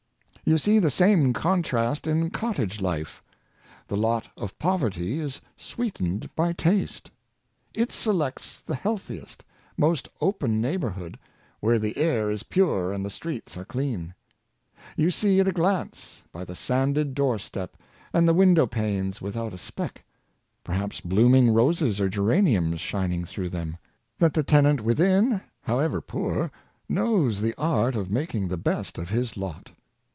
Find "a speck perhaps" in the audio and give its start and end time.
19.53-20.99